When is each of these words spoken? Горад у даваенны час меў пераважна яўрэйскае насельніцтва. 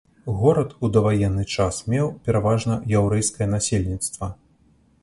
Горад 0.37 0.71
у 0.87 0.89
даваенны 0.95 1.45
час 1.57 1.83
меў 1.91 2.09
пераважна 2.29 2.79
яўрэйскае 3.03 3.51
насельніцтва. 3.57 4.35